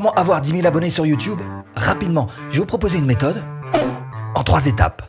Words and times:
Comment 0.00 0.14
avoir 0.14 0.40
10 0.40 0.52
000 0.52 0.66
abonnés 0.66 0.88
sur 0.88 1.04
YouTube? 1.04 1.38
Rapidement, 1.76 2.26
je 2.48 2.54
vais 2.54 2.60
vous 2.60 2.64
proposer 2.64 2.96
une 2.96 3.04
méthode 3.04 3.44
en 4.34 4.42
trois 4.42 4.64
étapes. 4.64 5.02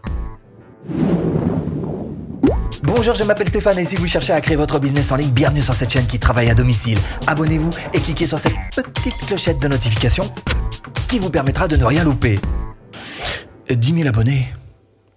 Bonjour, 2.83 3.15
je 3.15 3.23
m'appelle 3.23 3.47
Stéphane 3.47 3.79
et 3.79 3.85
si 3.85 3.95
vous 3.95 4.05
cherchez 4.09 4.33
à 4.33 4.41
créer 4.41 4.57
votre 4.57 4.79
business 4.79 5.09
en 5.13 5.15
ligne, 5.15 5.29
bienvenue 5.29 5.61
sur 5.61 5.75
cette 5.75 5.93
chaîne 5.93 6.07
qui 6.07 6.19
travaille 6.19 6.49
à 6.49 6.55
domicile. 6.55 6.97
Abonnez-vous 7.25 7.69
et 7.93 8.01
cliquez 8.01 8.27
sur 8.27 8.37
cette 8.37 8.57
petite 8.75 9.15
clochette 9.25 9.59
de 9.59 9.69
notification 9.69 10.29
qui 11.07 11.19
vous 11.19 11.29
permettra 11.29 11.69
de 11.69 11.77
ne 11.77 11.85
rien 11.85 12.03
louper. 12.03 12.41
10 13.69 13.93
000 13.95 14.09
abonnés, 14.09 14.45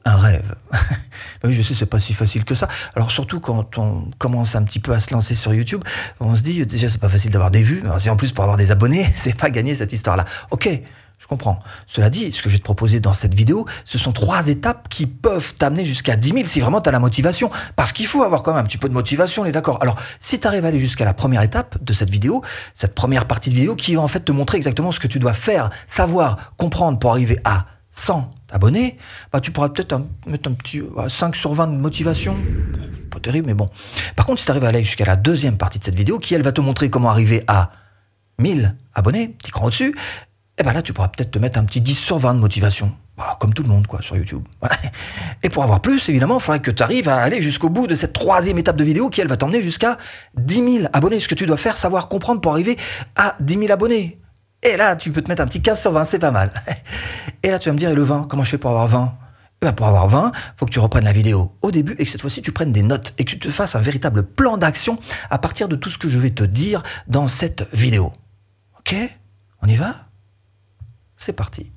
un 0.04 0.16
rêve. 0.16 0.54
oui, 1.44 1.54
je 1.54 1.62
sais, 1.62 1.74
c'est 1.74 1.86
pas 1.86 2.00
si 2.00 2.12
facile 2.12 2.44
que 2.44 2.54
ça. 2.54 2.68
Alors 2.94 3.10
surtout 3.10 3.40
quand 3.40 3.78
on 3.78 4.10
commence 4.18 4.54
un 4.56 4.62
petit 4.64 4.80
peu 4.80 4.92
à 4.92 5.00
se 5.00 5.12
lancer 5.12 5.34
sur 5.34 5.54
YouTube, 5.54 5.82
on 6.20 6.36
se 6.36 6.42
dit 6.42 6.64
déjà 6.66 6.88
c'est 6.88 7.00
pas 7.00 7.08
facile 7.08 7.30
d'avoir 7.30 7.50
des 7.50 7.62
vues, 7.62 7.82
mais 7.82 8.08
en 8.08 8.16
plus 8.16 8.32
pour 8.32 8.44
avoir 8.44 8.56
des 8.56 8.70
abonnés, 8.70 9.06
c'est 9.16 9.36
pas 9.36 9.50
gagner 9.50 9.74
cette 9.74 9.92
histoire-là. 9.92 10.24
Ok, 10.50 10.68
je 11.18 11.26
comprends. 11.26 11.58
Cela 11.86 12.10
dit, 12.10 12.32
ce 12.32 12.42
que 12.42 12.50
je 12.50 12.56
vais 12.56 12.58
te 12.58 12.64
proposer 12.64 13.00
dans 13.00 13.12
cette 13.12 13.34
vidéo, 13.34 13.66
ce 13.84 13.96
sont 13.96 14.12
trois 14.12 14.48
étapes 14.48 14.88
qui 14.90 15.06
peuvent 15.06 15.54
t'amener 15.54 15.84
jusqu'à 15.84 16.16
10 16.16 16.28
000 16.30 16.44
si 16.44 16.60
vraiment 16.60 16.82
tu 16.82 16.88
as 16.88 16.92
la 16.92 16.98
motivation. 16.98 17.50
Parce 17.76 17.92
qu'il 17.92 18.06
faut 18.06 18.22
avoir 18.22 18.42
quand 18.42 18.52
même 18.52 18.60
un 18.60 18.66
petit 18.66 18.78
peu 18.78 18.88
de 18.90 18.94
motivation, 18.94 19.42
on 19.42 19.44
est 19.46 19.52
d'accord. 19.52 19.78
Alors, 19.80 19.96
si 20.20 20.38
tu 20.38 20.46
arrives 20.46 20.64
à 20.66 20.68
aller 20.68 20.78
jusqu'à 20.78 21.06
la 21.06 21.14
première 21.14 21.40
étape 21.40 21.82
de 21.82 21.92
cette 21.94 22.10
vidéo, 22.10 22.42
cette 22.74 22.94
première 22.94 23.26
partie 23.26 23.48
de 23.48 23.54
vidéo 23.54 23.74
qui 23.74 23.94
va 23.94 24.02
en 24.02 24.08
fait 24.08 24.20
te 24.20 24.32
montrer 24.32 24.58
exactement 24.58 24.92
ce 24.92 25.00
que 25.00 25.06
tu 25.06 25.18
dois 25.18 25.32
faire, 25.32 25.70
savoir, 25.86 26.52
comprendre 26.58 26.98
pour 26.98 27.12
arriver 27.12 27.38
à 27.44 27.66
100 27.92 28.30
abonnés, 28.54 28.96
bah, 29.32 29.40
tu 29.40 29.50
pourras 29.50 29.68
peut-être 29.68 30.00
mettre 30.26 30.48
un 30.48 30.54
petit 30.54 30.80
5 31.08 31.36
sur 31.36 31.52
20 31.52 31.66
de 31.66 31.76
motivation. 31.76 32.38
Pas 33.10 33.20
terrible, 33.20 33.48
mais 33.48 33.54
bon. 33.54 33.68
Par 34.16 34.24
contre, 34.24 34.40
si 34.40 34.46
tu 34.46 34.50
arrives 34.50 34.64
à 34.64 34.68
aller 34.68 34.82
jusqu'à 34.82 35.04
la 35.04 35.16
deuxième 35.16 35.56
partie 35.56 35.78
de 35.78 35.84
cette 35.84 35.96
vidéo, 35.96 36.18
qui 36.18 36.34
elle 36.34 36.42
va 36.42 36.52
te 36.52 36.60
montrer 36.60 36.88
comment 36.88 37.10
arriver 37.10 37.44
à 37.46 37.72
1000 38.38 38.76
abonnés, 38.94 39.28
petit 39.28 39.50
cran 39.50 39.66
au-dessus, 39.66 39.94
et 40.56 40.60
eh 40.60 40.62
ben 40.62 40.72
là, 40.72 40.82
tu 40.82 40.92
pourras 40.92 41.08
peut-être 41.08 41.32
te 41.32 41.38
mettre 41.40 41.58
un 41.58 41.64
petit 41.64 41.80
10 41.80 41.94
sur 41.96 42.16
20 42.16 42.34
de 42.34 42.38
motivation. 42.38 42.92
Bah, 43.16 43.36
comme 43.40 43.54
tout 43.54 43.64
le 43.64 43.68
monde, 43.68 43.88
quoi, 43.88 44.02
sur 44.02 44.16
YouTube. 44.16 44.42
Et 45.42 45.48
pour 45.48 45.64
avoir 45.64 45.80
plus, 45.80 46.08
évidemment, 46.08 46.38
il 46.38 46.40
faudrait 46.40 46.60
que 46.60 46.70
tu 46.70 46.82
arrives 46.82 47.08
à 47.08 47.16
aller 47.16 47.40
jusqu'au 47.42 47.68
bout 47.68 47.88
de 47.88 47.96
cette 47.96 48.12
troisième 48.12 48.58
étape 48.58 48.76
de 48.76 48.84
vidéo 48.84 49.08
qui, 49.08 49.20
elle, 49.20 49.26
va 49.26 49.36
t'emmener 49.36 49.62
jusqu'à 49.62 49.98
10 50.36 50.78
000 50.78 50.88
abonnés. 50.92 51.18
Ce 51.18 51.26
que 51.26 51.34
tu 51.34 51.46
dois 51.46 51.56
faire, 51.56 51.76
savoir 51.76 52.08
comprendre 52.08 52.40
pour 52.40 52.52
arriver 52.52 52.76
à 53.16 53.36
10 53.40 53.58
000 53.58 53.72
abonnés. 53.72 54.18
Et 54.64 54.76
là, 54.76 54.96
tu 54.96 55.12
peux 55.12 55.22
te 55.22 55.28
mettre 55.28 55.42
un 55.42 55.46
petit 55.46 55.62
15 55.62 55.80
sur 55.80 55.92
20, 55.92 56.04
c'est 56.04 56.18
pas 56.18 56.30
mal. 56.30 56.50
Et 57.42 57.50
là, 57.50 57.58
tu 57.58 57.68
vas 57.68 57.74
me 57.74 57.78
dire, 57.78 57.90
et 57.90 57.94
le 57.94 58.02
20, 58.02 58.26
comment 58.28 58.42
je 58.42 58.50
fais 58.50 58.58
pour 58.58 58.70
avoir 58.70 58.88
20 58.88 59.18
eh 59.62 59.66
ben 59.66 59.72
pour 59.72 59.86
avoir 59.86 60.08
20, 60.08 60.32
faut 60.56 60.66
que 60.66 60.72
tu 60.72 60.78
reprennes 60.78 61.04
la 61.04 61.12
vidéo 61.12 61.56
au 61.62 61.70
début 61.70 61.94
et 61.98 62.04
que 62.04 62.10
cette 62.10 62.20
fois-ci 62.20 62.42
tu 62.42 62.52
prennes 62.52 62.72
des 62.72 62.82
notes 62.82 63.14
et 63.16 63.24
que 63.24 63.30
tu 63.30 63.38
te 63.38 63.48
fasses 63.48 63.76
un 63.76 63.80
véritable 63.80 64.22
plan 64.24 64.58
d'action 64.58 64.98
à 65.30 65.38
partir 65.38 65.68
de 65.68 65.76
tout 65.76 65.88
ce 65.88 65.96
que 65.96 66.08
je 66.08 66.18
vais 66.18 66.30
te 66.30 66.44
dire 66.44 66.82
dans 67.06 67.28
cette 67.28 67.66
vidéo. 67.72 68.12
Ok? 68.80 68.94
On 69.62 69.68
y 69.68 69.74
va? 69.74 69.94
C'est 71.16 71.32
parti. 71.32 71.72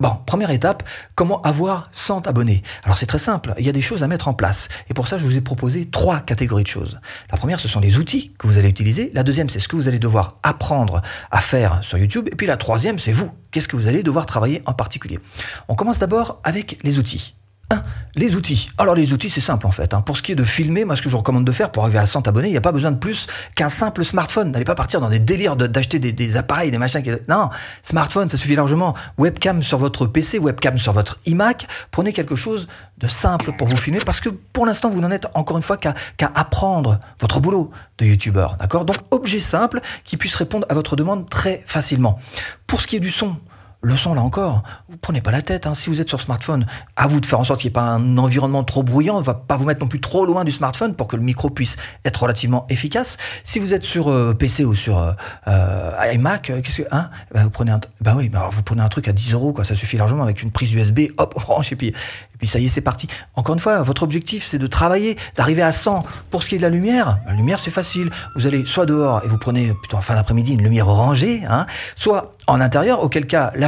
Bon, 0.00 0.16
première 0.26 0.50
étape, 0.50 0.84
comment 1.16 1.42
avoir 1.42 1.88
100 1.90 2.28
abonnés? 2.28 2.62
Alors 2.84 2.96
c'est 2.96 3.06
très 3.06 3.18
simple, 3.18 3.52
il 3.58 3.66
y 3.66 3.68
a 3.68 3.72
des 3.72 3.82
choses 3.82 4.04
à 4.04 4.06
mettre 4.06 4.28
en 4.28 4.34
place. 4.34 4.68
Et 4.88 4.94
pour 4.94 5.08
ça, 5.08 5.18
je 5.18 5.24
vous 5.24 5.36
ai 5.36 5.40
proposé 5.40 5.86
trois 5.86 6.20
catégories 6.20 6.62
de 6.62 6.68
choses. 6.68 7.00
La 7.32 7.36
première, 7.36 7.58
ce 7.58 7.66
sont 7.66 7.80
les 7.80 7.98
outils 7.98 8.32
que 8.38 8.46
vous 8.46 8.58
allez 8.58 8.68
utiliser. 8.68 9.10
La 9.12 9.24
deuxième, 9.24 9.48
c'est 9.48 9.58
ce 9.58 9.66
que 9.66 9.74
vous 9.74 9.88
allez 9.88 9.98
devoir 9.98 10.38
apprendre 10.44 11.02
à 11.32 11.40
faire 11.40 11.82
sur 11.82 11.98
YouTube. 11.98 12.28
Et 12.30 12.36
puis 12.36 12.46
la 12.46 12.56
troisième, 12.56 13.00
c'est 13.00 13.10
vous. 13.10 13.32
Qu'est-ce 13.50 13.66
que 13.66 13.74
vous 13.74 13.88
allez 13.88 14.04
devoir 14.04 14.24
travailler 14.24 14.62
en 14.66 14.72
particulier? 14.72 15.18
On 15.66 15.74
commence 15.74 15.98
d'abord 15.98 16.40
avec 16.44 16.78
les 16.84 17.00
outils. 17.00 17.34
1. 17.70 17.82
Les 18.14 18.34
outils. 18.34 18.70
Alors 18.78 18.94
les 18.94 19.12
outils, 19.12 19.30
c'est 19.30 19.40
simple 19.40 19.66
en 19.66 19.70
fait. 19.70 19.94
Hein. 19.94 20.00
Pour 20.00 20.16
ce 20.16 20.22
qui 20.22 20.32
est 20.32 20.34
de 20.34 20.44
filmer, 20.44 20.84
moi 20.84 20.96
ce 20.96 21.02
que 21.02 21.08
je 21.08 21.12
vous 21.12 21.18
recommande 21.18 21.44
de 21.44 21.52
faire 21.52 21.70
pour 21.70 21.84
arriver 21.84 21.98
à 21.98 22.06
100 22.06 22.26
abonnés, 22.26 22.48
il 22.48 22.52
n'y 22.52 22.56
a 22.56 22.62
pas 22.62 22.72
besoin 22.72 22.90
de 22.90 22.96
plus 22.96 23.26
qu'un 23.54 23.68
simple 23.68 24.04
smartphone. 24.04 24.50
N'allez 24.50 24.64
pas 24.64 24.74
partir 24.74 25.00
dans 25.00 25.10
des 25.10 25.18
délires 25.18 25.56
d'acheter 25.56 25.98
des, 25.98 26.36
appareils, 26.36 26.70
des 26.70 26.78
machins. 26.78 27.02
Qui... 27.02 27.10
Non, 27.28 27.50
smartphone, 27.82 28.28
ça 28.28 28.36
suffit 28.36 28.56
largement. 28.56 28.94
Webcam 29.18 29.62
sur 29.62 29.78
votre 29.78 30.06
PC, 30.06 30.38
webcam 30.38 30.78
sur 30.78 30.92
votre 30.92 31.20
iMac. 31.26 31.68
Prenez 31.90 32.12
quelque 32.12 32.34
chose 32.34 32.66
de 32.98 33.06
simple 33.06 33.52
pour 33.52 33.68
vous 33.68 33.76
filmer 33.76 34.00
parce 34.00 34.20
que 34.20 34.30
pour 34.30 34.66
l'instant, 34.66 34.90
vous 34.90 35.00
n'en 35.00 35.10
êtes 35.10 35.26
encore 35.34 35.56
une 35.56 35.62
fois 35.62 35.76
qu'à 35.76 35.94
apprendre 36.34 36.98
votre 37.20 37.40
boulot 37.40 37.70
de 37.98 38.06
youtubeur. 38.06 38.56
D'accord? 38.56 38.84
Donc 38.84 38.96
objet 39.10 39.40
simple 39.40 39.80
qui 40.04 40.16
puisse 40.16 40.34
répondre 40.34 40.66
à 40.70 40.74
votre 40.74 40.96
demande 40.96 41.28
très 41.28 41.62
facilement. 41.66 42.18
Pour 42.66 42.80
ce 42.80 42.86
qui 42.86 42.96
est 42.96 43.00
du 43.00 43.10
son, 43.10 43.36
le 43.80 43.96
son, 43.96 44.14
là 44.14 44.22
encore, 44.22 44.64
vous 44.88 44.96
prenez 44.96 45.20
pas 45.20 45.30
la 45.30 45.40
tête. 45.40 45.66
Hein. 45.66 45.74
Si 45.74 45.88
vous 45.88 46.00
êtes 46.00 46.08
sur 46.08 46.20
smartphone, 46.20 46.66
à 46.96 47.06
vous 47.06 47.20
de 47.20 47.26
faire 47.26 47.38
en 47.38 47.44
sorte 47.44 47.60
qu'il 47.60 47.68
n'y 47.68 47.72
ait 47.72 47.80
pas 47.80 47.82
un 47.82 48.18
environnement 48.18 48.64
trop 48.64 48.82
bruyant. 48.82 49.16
On 49.16 49.20
va 49.20 49.34
pas 49.34 49.56
vous 49.56 49.64
mettre 49.64 49.80
non 49.80 49.86
plus 49.86 50.00
trop 50.00 50.26
loin 50.26 50.44
du 50.44 50.50
smartphone 50.50 50.94
pour 50.94 51.06
que 51.06 51.14
le 51.14 51.22
micro 51.22 51.48
puisse 51.48 51.76
être 52.04 52.22
relativement 52.22 52.66
efficace. 52.68 53.18
Si 53.44 53.60
vous 53.60 53.74
êtes 53.74 53.84
sur 53.84 54.10
euh, 54.10 54.34
PC 54.34 54.64
ou 54.64 54.74
sur 54.74 54.98
euh, 54.98 55.12
euh 55.46 56.12
iMac, 56.12 56.52
qu'est-ce 56.64 56.82
que, 56.82 56.88
hein 56.90 57.10
eh 57.30 57.34
ben, 57.34 57.44
vous 57.44 57.50
prenez 57.50 57.70
un, 57.70 57.80
oui, 58.16 58.28
ben 58.28 58.40
alors 58.40 58.50
vous 58.50 58.62
prenez 58.62 58.82
un 58.82 58.88
truc 58.88 59.06
à 59.06 59.12
10 59.12 59.32
euros, 59.34 59.52
quoi. 59.52 59.62
Ça 59.62 59.76
suffit 59.76 59.96
largement 59.96 60.24
avec 60.24 60.42
une 60.42 60.50
prise 60.50 60.72
USB. 60.72 61.00
Hop, 61.16 61.34
on 61.36 61.40
branche 61.40 61.70
et 61.70 61.76
puis 61.76 61.92
et 62.38 62.38
puis 62.38 62.46
ça 62.46 62.60
y 62.60 62.66
est, 62.66 62.68
c'est 62.68 62.82
parti. 62.82 63.08
Encore 63.34 63.56
une 63.56 63.60
fois, 63.60 63.82
votre 63.82 64.04
objectif, 64.04 64.44
c'est 64.44 64.58
de 64.58 64.68
travailler, 64.68 65.16
d'arriver 65.34 65.62
à 65.62 65.72
100. 65.72 66.04
Pour 66.30 66.44
ce 66.44 66.48
qui 66.48 66.54
est 66.54 66.58
de 66.58 66.62
la 66.62 66.70
lumière, 66.70 67.18
la 67.26 67.32
lumière, 67.32 67.58
c'est 67.58 67.72
facile. 67.72 68.10
Vous 68.36 68.46
allez 68.46 68.64
soit 68.64 68.86
dehors 68.86 69.24
et 69.24 69.26
vous 69.26 69.38
prenez 69.38 69.72
plutôt 69.74 69.96
en 69.96 70.02
fin 70.02 70.14
d'après-midi 70.14 70.52
une 70.52 70.62
lumière 70.62 70.86
orangée, 70.86 71.42
hein, 71.48 71.66
soit 71.96 72.34
en 72.46 72.60
intérieur, 72.60 73.02
auquel 73.02 73.26
cas 73.26 73.50
la 73.56 73.67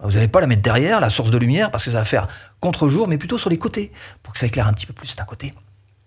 vous 0.00 0.12
n'allez 0.12 0.28
pas 0.28 0.40
la 0.40 0.46
mettre 0.46 0.62
derrière, 0.62 1.00
la 1.00 1.10
source 1.10 1.30
de 1.30 1.38
lumière, 1.38 1.70
parce 1.70 1.84
que 1.84 1.90
ça 1.90 1.98
va 1.98 2.04
faire 2.04 2.28
contre-jour, 2.60 3.08
mais 3.08 3.18
plutôt 3.18 3.38
sur 3.38 3.50
les 3.50 3.58
côtés, 3.58 3.92
pour 4.22 4.32
que 4.32 4.38
ça 4.38 4.46
éclaire 4.46 4.66
un 4.66 4.72
petit 4.72 4.86
peu 4.86 4.92
plus 4.92 5.16
d'un 5.16 5.24
côté 5.24 5.52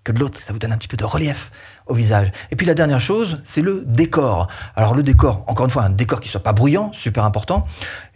que 0.03 0.11
de 0.11 0.19
l'autre. 0.19 0.39
Ça 0.41 0.53
vous 0.53 0.59
donne 0.59 0.73
un 0.73 0.77
petit 0.77 0.87
peu 0.87 0.97
de 0.97 1.05
relief 1.05 1.51
au 1.87 1.93
visage. 1.93 2.31
Et 2.51 2.55
puis 2.55 2.65
la 2.65 2.73
dernière 2.73 2.99
chose, 2.99 3.39
c'est 3.43 3.61
le 3.61 3.83
décor. 3.85 4.47
Alors 4.75 4.93
le 4.93 5.03
décor, 5.03 5.45
encore 5.47 5.65
une 5.65 5.71
fois, 5.71 5.83
un 5.83 5.89
décor 5.89 6.19
qui 6.19 6.29
soit 6.29 6.43
pas 6.43 6.53
bruyant, 6.53 6.91
super 6.93 7.23
important 7.23 7.65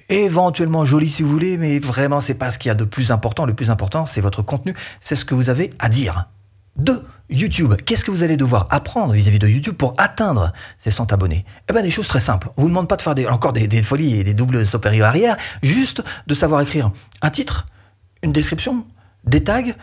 éventuellement 0.10 0.86
joli 0.86 1.10
si 1.10 1.24
vous 1.24 1.30
voulez, 1.30 1.58
mais 1.58 1.80
vraiment 1.80 2.20
c'est 2.22 2.34
pas 2.34 2.52
ce 2.52 2.58
qu'il 2.58 2.70
y 2.70 2.72
a 2.72 2.76
de 2.76 2.86
plus 2.86 3.12
important. 3.12 3.46
Le 3.46 3.54
plus 3.54 3.70
important, 3.70 4.06
c'est 4.06 4.22
votre 4.22 4.42
contenu, 4.42 4.74
c'est 5.00 5.16
ce 5.16 5.26
que 5.26 5.36
vous 5.36 5.50
avez 5.50 5.72
à 5.80 5.90
dire. 5.90 6.30
Deux, 6.78 7.04
YouTube. 7.30 7.76
Qu'est-ce 7.86 8.06
que 8.06 8.12
vous 8.12 8.24
allez 8.24 8.38
devoir 8.38 8.68
apprendre 8.70 9.14
vis-à-vis 9.14 9.40
de 9.40 9.48
YouTube 9.48 9.76
pour 9.76 9.94
atteindre 9.98 10.54
ces 10.78 10.92
100 10.92 11.12
abonnés? 11.14 11.46
Eh 11.70 11.74
bien, 11.74 11.82
des 11.82 11.90
choses 11.90 12.08
très 12.08 12.20
simples. 12.20 12.50
On 12.58 12.64
vous 12.64 12.70
demande 12.70 12.88
pas 12.88 12.96
de 12.96 13.02
faire 13.02 13.16
encore 13.32 13.54
des, 13.54 13.68
des 13.68 13.84
folies 13.84 14.20
et 14.20 14.24
des 14.24 14.34
doubles 14.34 14.66
supérieurs 14.66 15.08
arrière, 15.08 15.38
juste 15.62 16.04
de 16.28 16.34
savoir 16.34 16.62
écrire 16.62 16.92
un 17.22 17.30
titre, 17.30 17.66
une 18.24 18.32
description, 18.32 18.86
des 19.26 19.44
tags, 19.44 19.74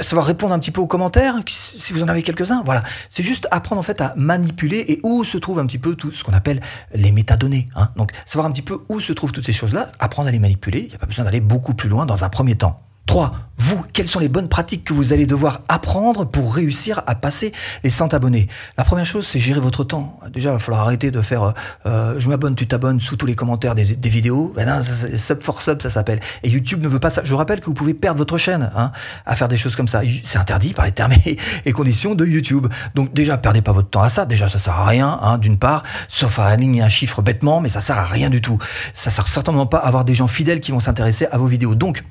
savoir 0.00 0.26
répondre 0.26 0.54
un 0.54 0.58
petit 0.58 0.70
peu 0.70 0.80
aux 0.80 0.86
commentaires, 0.86 1.36
si 1.46 1.92
vous 1.92 2.02
en 2.02 2.08
avez 2.08 2.22
quelques-uns. 2.22 2.62
Voilà, 2.64 2.82
c'est 3.10 3.22
juste 3.22 3.48
apprendre 3.50 3.80
en 3.80 3.82
fait 3.82 4.00
à 4.00 4.14
manipuler 4.16 4.84
et 4.88 5.00
où 5.02 5.24
se 5.24 5.38
trouve 5.38 5.58
un 5.58 5.66
petit 5.66 5.78
peu 5.78 5.94
tout 5.94 6.12
ce 6.12 6.24
qu'on 6.24 6.32
appelle 6.32 6.60
les 6.94 7.12
métadonnées. 7.12 7.66
Hein. 7.74 7.90
Donc, 7.96 8.12
savoir 8.26 8.46
un 8.46 8.52
petit 8.52 8.62
peu 8.62 8.80
où 8.88 9.00
se 9.00 9.12
trouvent 9.12 9.32
toutes 9.32 9.46
ces 9.46 9.52
choses-là, 9.52 9.88
apprendre 9.98 10.28
à 10.28 10.32
les 10.32 10.38
manipuler. 10.38 10.80
Il 10.80 10.88
n'y 10.88 10.94
a 10.94 10.98
pas 10.98 11.06
besoin 11.06 11.24
d'aller 11.24 11.40
beaucoup 11.40 11.74
plus 11.74 11.88
loin 11.88 12.06
dans 12.06 12.24
un 12.24 12.28
premier 12.28 12.54
temps. 12.54 12.80
3. 13.06 13.32
Vous, 13.58 13.84
quelles 13.92 14.08
sont 14.08 14.18
les 14.18 14.28
bonnes 14.28 14.48
pratiques 14.48 14.82
que 14.82 14.92
vous 14.92 15.12
allez 15.12 15.24
devoir 15.24 15.60
apprendre 15.68 16.24
pour 16.24 16.52
réussir 16.52 17.00
à 17.06 17.14
passer 17.14 17.52
les 17.84 17.90
100 17.90 18.12
abonnés? 18.12 18.48
La 18.76 18.82
première 18.82 19.04
chose, 19.04 19.24
c'est 19.24 19.38
gérer 19.38 19.60
votre 19.60 19.84
temps. 19.84 20.18
Déjà, 20.32 20.50
il 20.50 20.54
va 20.54 20.58
falloir 20.58 20.82
arrêter 20.82 21.12
de 21.12 21.22
faire 21.22 21.54
euh, 21.86 22.18
je 22.18 22.28
m'abonne, 22.28 22.56
tu 22.56 22.66
t'abonnes 22.66 22.98
sous 22.98 23.14
tous 23.14 23.26
les 23.26 23.36
commentaires 23.36 23.76
des, 23.76 23.84
vidéos. 23.84 24.52
Ben 24.56 24.82
sub 25.16 25.42
for 25.42 25.62
sub, 25.62 25.80
ça 25.80 25.90
s'appelle. 25.90 26.18
Et 26.42 26.48
YouTube 26.48 26.82
ne 26.82 26.88
veut 26.88 26.98
pas 26.98 27.10
ça. 27.10 27.22
Je 27.22 27.34
rappelle 27.34 27.60
que 27.60 27.66
vous 27.66 27.74
pouvez 27.74 27.94
perdre 27.94 28.18
votre 28.18 28.36
chaîne 28.36 28.72
hein, 28.74 28.90
à 29.26 29.36
faire 29.36 29.46
des 29.46 29.56
choses 29.56 29.76
comme 29.76 29.88
ça. 29.88 30.00
C'est 30.24 30.38
interdit 30.38 30.74
par 30.74 30.84
les 30.84 30.92
termes 30.92 31.12
et 31.64 31.72
conditions 31.72 32.16
de 32.16 32.26
YouTube. 32.26 32.66
Donc 32.96 33.12
déjà, 33.12 33.36
perdez 33.36 33.62
pas 33.62 33.72
votre 33.72 33.90
temps 33.90 34.02
à 34.02 34.08
ça. 34.08 34.24
Déjà, 34.24 34.48
ça 34.48 34.58
sert 34.58 34.74
à 34.74 34.86
rien, 34.86 35.20
hein, 35.22 35.38
d'une 35.38 35.58
part, 35.58 35.84
sauf 36.08 36.40
à 36.40 36.46
aligner 36.46 36.82
un 36.82 36.88
chiffre 36.88 37.22
bêtement, 37.22 37.60
mais 37.60 37.68
ça 37.68 37.80
sert 37.80 37.98
à 37.98 38.04
rien 38.04 38.28
du 38.28 38.40
tout. 38.40 38.58
Ça 38.92 39.10
sert 39.10 39.28
certainement 39.28 39.66
pas 39.66 39.78
à 39.78 39.86
avoir 39.86 40.04
des 40.04 40.14
gens 40.14 40.26
fidèles 40.26 40.58
qui 40.58 40.72
vont 40.72 40.80
s'intéresser 40.80 41.26
à 41.30 41.38
vos 41.38 41.46
vidéos. 41.46 41.76
Donc, 41.76 42.02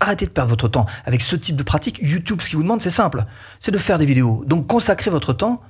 Arrêtez 0.00 0.26
de 0.26 0.30
perdre 0.30 0.50
votre 0.50 0.68
temps 0.68 0.86
avec 1.04 1.22
ce 1.22 1.36
type 1.36 1.56
de 1.56 1.62
pratique. 1.62 1.98
YouTube, 2.02 2.40
ce 2.40 2.48
qu'il 2.48 2.56
vous 2.56 2.62
demande, 2.62 2.80
c'est 2.80 2.90
simple. 2.90 3.24
C'est 3.58 3.72
de 3.72 3.78
faire 3.78 3.98
des 3.98 4.06
vidéos. 4.06 4.44
Donc 4.46 4.66
consacrez 4.66 5.10
votre 5.10 5.32
temps 5.32 5.60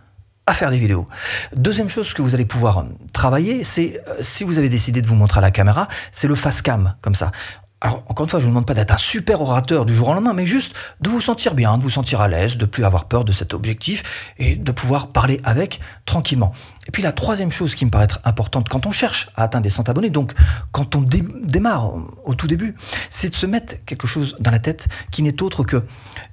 à 0.47 0.55
faire 0.55 0.71
des 0.71 0.79
vidéos. 0.79 1.07
Deuxième 1.55 1.89
chose 1.89 2.15
que 2.15 2.23
vous 2.23 2.35
allez 2.35 2.47
pouvoir 2.47 2.85
travailler, 3.13 3.65
c'est 3.65 4.03
euh, 4.09 4.17
si 4.23 4.45
vous 4.45 4.59
avez 4.59 4.71
décidé 4.71 5.03
de 5.03 5.07
vous 5.07 5.15
montrer 5.15 5.39
à 5.39 5.43
la 5.43 5.51
caméra, 5.51 5.89
c'est 6.11 6.27
le 6.27 6.35
face 6.35 6.63
cam 6.63 6.95
comme 7.03 7.15
ça. 7.15 7.33
Alors, 7.81 8.03
encore 8.09 8.25
une 8.25 8.31
fois, 8.31 8.41
je 8.41 8.45
ne 8.45 8.49
vous 8.49 8.55
demande 8.55 8.67
pas 8.67 8.75
d'être 8.75 8.91
un 8.91 8.97
super 8.97 9.41
orateur 9.41 9.85
du 9.85 9.95
jour 9.95 10.09
au 10.09 10.15
lendemain, 10.15 10.33
mais 10.33 10.47
juste 10.47 10.75
de 11.01 11.09
vous 11.09 11.21
sentir 11.21 11.55
bien, 11.55 11.79
de 11.79 11.83
vous 11.85 11.91
sentir 11.91 12.21
à 12.21 12.27
l'aise, 12.27 12.57
de 12.57 12.67
plus 12.67 12.85
avoir 12.85 13.05
peur 13.05 13.25
de 13.25 13.31
cet 13.31 13.55
objectif 13.55 14.33
et 14.37 14.57
de 14.57 14.73
pouvoir 14.73 15.13
parler 15.13 15.41
avec 15.45 15.79
tranquillement. 16.05 16.53
Et 16.89 16.91
puis 16.91 17.05
la 17.05 17.13
troisième 17.13 17.53
chose 17.53 17.77
qui 17.77 17.85
me 17.85 17.91
paraît 17.91 18.05
être 18.05 18.19
importante 18.25 18.69
quand 18.69 18.87
on 18.87 18.91
cherche 18.91 19.31
à 19.37 19.45
atteindre 19.45 19.63
des 19.63 19.71
100 19.71 19.89
abonnés, 19.89 20.11
donc 20.11 20.35
quand 20.73 20.97
on 20.97 21.03
démarre 21.03 21.93
au 22.25 22.35
tout 22.35 22.49
début, 22.49 22.75
c'est 23.11 23.29
de 23.29 23.35
se 23.37 23.47
mettre 23.47 23.77
quelque 23.85 24.09
chose 24.09 24.35
dans 24.41 24.51
la 24.51 24.59
tête 24.59 24.89
qui 25.13 25.23
n'est 25.23 25.41
autre 25.41 25.63
que 25.63 25.85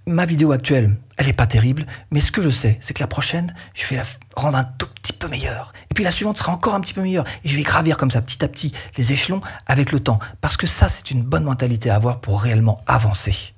ma 0.07 0.25
vidéo 0.25 0.51
actuelle, 0.51 0.95
elle 1.17 1.27
n'est 1.27 1.33
pas 1.33 1.47
terrible, 1.47 1.85
mais 2.11 2.21
ce 2.21 2.31
que 2.31 2.41
je 2.41 2.49
sais, 2.49 2.77
c'est 2.81 2.93
que 2.93 2.99
la 3.01 3.07
prochaine, 3.07 3.53
je 3.73 3.85
vais 3.87 3.95
la 3.95 4.03
rendre 4.35 4.57
un 4.57 4.63
tout 4.63 4.87
petit 5.01 5.13
peu 5.13 5.27
meilleure. 5.27 5.73
Et 5.89 5.93
puis 5.93 6.03
la 6.03 6.11
suivante 6.11 6.37
sera 6.37 6.51
encore 6.51 6.75
un 6.75 6.81
petit 6.81 6.93
peu 6.93 7.01
meilleure. 7.01 7.25
Et 7.43 7.49
je 7.49 7.55
vais 7.55 7.63
gravir 7.63 7.97
comme 7.97 8.11
ça, 8.11 8.21
petit 8.21 8.43
à 8.43 8.47
petit, 8.47 8.71
les 8.97 9.11
échelons 9.11 9.41
avec 9.65 9.91
le 9.91 9.99
temps. 9.99 10.19
Parce 10.41 10.57
que 10.57 10.67
ça, 10.67 10.89
c'est 10.89 11.11
une 11.11 11.23
bonne 11.23 11.43
mentalité 11.43 11.89
à 11.89 11.95
avoir 11.95 12.21
pour 12.21 12.41
réellement 12.41 12.81
avancer. 12.85 13.54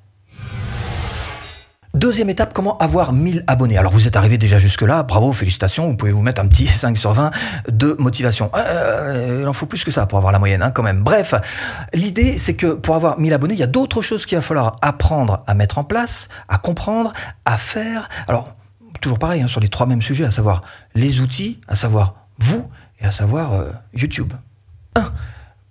Deuxième 1.97 2.29
étape, 2.29 2.53
comment 2.53 2.77
avoir 2.77 3.11
1000 3.11 3.44
abonnés? 3.47 3.75
Alors 3.75 3.91
vous 3.91 4.05
êtes 4.05 4.15
arrivé 4.15 4.38
déjà 4.38 4.59
jusque-là, 4.59 5.01
bravo, 5.01 5.33
félicitations, 5.33 5.88
vous 5.88 5.95
pouvez 5.95 6.11
vous 6.11 6.21
mettre 6.21 6.39
un 6.39 6.47
petit 6.47 6.67
5 6.67 6.95
sur 6.95 7.11
20 7.11 7.31
de 7.71 7.95
motivation. 7.97 8.51
Euh, 8.55 9.39
il 9.41 9.47
en 9.47 9.53
faut 9.53 9.65
plus 9.65 9.83
que 9.83 9.89
ça 9.89 10.05
pour 10.05 10.19
avoir 10.19 10.31
la 10.31 10.38
moyenne 10.38 10.61
hein, 10.61 10.69
quand 10.69 10.83
même. 10.83 11.01
Bref, 11.01 11.33
l'idée 11.95 12.38
c'est 12.38 12.53
que 12.53 12.67
pour 12.73 12.94
avoir 12.94 13.17
1000 13.17 13.33
abonnés, 13.33 13.55
il 13.55 13.59
y 13.59 13.63
a 13.63 13.67
d'autres 13.67 14.03
choses 14.03 14.27
qu'il 14.27 14.38
va 14.38 14.44
falloir 14.44 14.75
apprendre 14.83 15.44
à 15.47 15.55
mettre 15.55 15.79
en 15.79 15.83
place, 15.83 16.29
à 16.49 16.59
comprendre, 16.59 17.13
à 17.45 17.57
faire. 17.57 18.09
Alors, 18.27 18.53
toujours 19.01 19.17
pareil, 19.17 19.41
hein, 19.41 19.47
sur 19.47 19.59
les 19.59 19.67
trois 19.67 19.88
mêmes 19.88 20.03
sujets, 20.03 20.25
à 20.25 20.31
savoir 20.31 20.61
les 20.94 21.19
outils, 21.19 21.59
à 21.67 21.75
savoir 21.75 22.27
vous 22.38 22.69
et 23.01 23.05
à 23.05 23.11
savoir 23.11 23.53
euh, 23.53 23.71
YouTube. 23.95 24.33
1. 24.95 25.03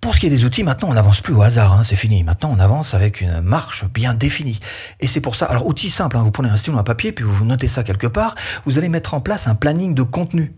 Pour 0.07 0.15
ce 0.15 0.21
qui 0.21 0.27
est 0.27 0.31
des 0.31 0.45
outils, 0.45 0.63
maintenant 0.63 0.91
on 0.91 0.95
n'avance 0.95 1.21
plus 1.21 1.35
au 1.35 1.43
hasard, 1.43 1.73
hein, 1.73 1.83
c'est 1.83 1.97
fini. 1.97 2.23
Maintenant 2.23 2.55
on 2.57 2.61
avance 2.61 2.95
avec 2.95 3.21
une 3.21 3.41
marche 3.41 3.85
bien 3.87 4.15
définie. 4.15 4.61
Et 5.01 5.09
c'est 5.09 5.21
pour 5.21 5.35
ça, 5.35 5.47
alors 5.47 5.67
outil 5.67 5.91
simple, 5.91 6.17
hein, 6.17 6.23
vous 6.23 6.31
prenez 6.31 6.49
un 6.49 6.57
stylo, 6.57 6.79
un 6.79 6.85
papier, 6.85 7.11
puis 7.11 7.25
vous 7.25 7.45
notez 7.45 7.67
ça 7.67 7.83
quelque 7.83 8.07
part, 8.07 8.37
vous 8.67 8.79
allez 8.79 8.89
mettre 8.89 9.15
en 9.15 9.21
place 9.21 9.49
un 9.49 9.57
planning 9.57 9.95
de 9.95 10.05
contenu. 10.05 10.55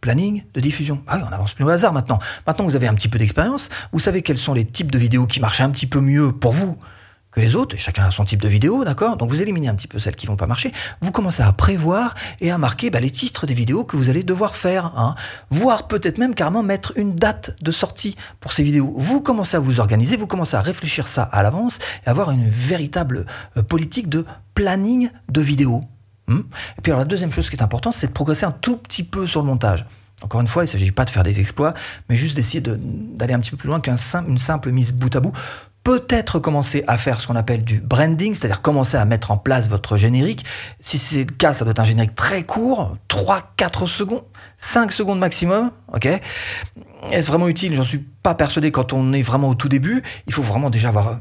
Planning 0.00 0.42
de 0.54 0.60
diffusion. 0.60 1.04
Ah 1.06 1.18
oui, 1.18 1.22
on 1.24 1.30
n'avance 1.30 1.54
plus 1.54 1.62
au 1.62 1.68
hasard 1.68 1.92
maintenant. 1.92 2.18
Maintenant 2.48 2.64
vous 2.64 2.74
avez 2.74 2.88
un 2.88 2.94
petit 2.94 3.06
peu 3.06 3.16
d'expérience, 3.16 3.68
vous 3.92 4.00
savez 4.00 4.22
quels 4.22 4.38
sont 4.38 4.54
les 4.54 4.64
types 4.64 4.90
de 4.90 4.98
vidéos 4.98 5.28
qui 5.28 5.38
marchent 5.38 5.60
un 5.60 5.70
petit 5.70 5.86
peu 5.86 6.00
mieux 6.00 6.32
pour 6.32 6.52
vous 6.52 6.76
que 7.34 7.40
les 7.40 7.56
autres, 7.56 7.76
chacun 7.76 8.04
a 8.04 8.10
son 8.12 8.24
type 8.24 8.40
de 8.40 8.48
vidéo, 8.48 8.84
d'accord? 8.84 9.16
Donc 9.16 9.28
vous 9.28 9.42
éliminez 9.42 9.68
un 9.68 9.74
petit 9.74 9.88
peu 9.88 9.98
celles 9.98 10.14
qui 10.14 10.26
vont 10.26 10.36
pas 10.36 10.46
marcher, 10.46 10.72
vous 11.00 11.10
commencez 11.10 11.42
à 11.42 11.52
prévoir 11.52 12.14
et 12.40 12.52
à 12.52 12.58
marquer 12.58 12.90
bah, 12.90 13.00
les 13.00 13.10
titres 13.10 13.46
des 13.46 13.54
vidéos 13.54 13.82
que 13.82 13.96
vous 13.96 14.08
allez 14.08 14.22
devoir 14.22 14.54
faire, 14.54 14.92
hein. 14.96 15.16
voire 15.50 15.88
peut-être 15.88 16.18
même 16.18 16.34
carrément 16.36 16.62
mettre 16.62 16.92
une 16.96 17.16
date 17.16 17.56
de 17.60 17.72
sortie 17.72 18.16
pour 18.38 18.52
ces 18.52 18.62
vidéos. 18.62 18.94
Vous 18.96 19.20
commencez 19.20 19.56
à 19.56 19.60
vous 19.60 19.80
organiser, 19.80 20.16
vous 20.16 20.28
commencez 20.28 20.56
à 20.56 20.60
réfléchir 20.60 21.08
ça 21.08 21.24
à 21.24 21.42
l'avance 21.42 21.80
et 22.06 22.08
avoir 22.08 22.30
une 22.30 22.48
véritable 22.48 23.26
euh, 23.56 23.62
politique 23.62 24.08
de 24.08 24.24
planning 24.54 25.10
de 25.28 25.40
vidéos. 25.40 25.82
Hmm? 26.28 26.42
Et 26.78 26.82
puis 26.82 26.92
alors 26.92 27.00
la 27.00 27.04
deuxième 27.04 27.32
chose 27.32 27.50
qui 27.50 27.56
est 27.56 27.62
importante, 27.62 27.94
c'est 27.94 28.06
de 28.06 28.12
progresser 28.12 28.46
un 28.46 28.52
tout 28.52 28.76
petit 28.76 29.02
peu 29.02 29.26
sur 29.26 29.40
le 29.40 29.48
montage. 29.48 29.86
Encore 30.22 30.40
une 30.40 30.46
fois, 30.46 30.62
il 30.62 30.66
ne 30.66 30.70
s'agit 30.70 30.92
pas 30.92 31.04
de 31.04 31.10
faire 31.10 31.24
des 31.24 31.40
exploits, 31.40 31.74
mais 32.08 32.16
juste 32.16 32.36
d'essayer 32.36 32.62
d'aller 32.62 33.34
un 33.34 33.40
petit 33.40 33.50
peu 33.50 33.56
plus 33.56 33.66
loin 33.66 33.80
qu'une 33.80 33.96
simple 33.96 34.70
mise 34.70 34.92
bout 34.92 35.14
à 35.16 35.20
bout 35.20 35.32
peut-être 35.84 36.38
commencer 36.38 36.82
à 36.86 36.98
faire 36.98 37.20
ce 37.20 37.26
qu'on 37.26 37.36
appelle 37.36 37.62
du 37.62 37.78
branding, 37.80 38.34
c'est-à-dire 38.34 38.62
commencer 38.62 38.96
à 38.96 39.04
mettre 39.04 39.30
en 39.30 39.36
place 39.36 39.68
votre 39.68 39.96
générique. 39.96 40.44
Si 40.80 40.98
c'est 40.98 41.24
le 41.24 41.32
cas, 41.36 41.52
ça 41.52 41.64
doit 41.64 41.72
être 41.72 41.80
un 41.80 41.84
générique 41.84 42.14
très 42.14 42.42
court, 42.42 42.96
3-4 43.10 43.86
secondes, 43.86 44.24
5 44.56 44.90
secondes 44.90 45.18
maximum, 45.18 45.70
Est-ce 47.10 47.26
vraiment 47.28 47.48
utile? 47.48 47.74
J'en 47.74 47.84
suis 47.84 47.98
pas 47.98 48.34
persuadé 48.34 48.72
quand 48.72 48.92
on 48.94 49.12
est 49.12 49.22
vraiment 49.22 49.50
au 49.50 49.54
tout 49.54 49.68
début. 49.68 50.02
Il 50.26 50.32
faut 50.32 50.42
vraiment 50.42 50.70
déjà 50.70 50.88
avoir... 50.88 51.20